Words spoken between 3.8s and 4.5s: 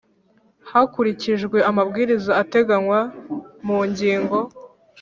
ngingo